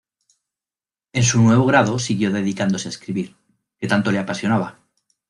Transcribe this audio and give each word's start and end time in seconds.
En 1.13 1.21
su 1.21 1.39
nuevo 1.43 1.63
grado 1.67 1.99
siguió 1.99 2.31
dedicándose 2.31 2.87
a 2.87 2.89
escribir, 2.89 3.35
que 3.77 3.87
tanto 3.87 4.11
le 4.11 4.17
apasionaba. 4.17 4.79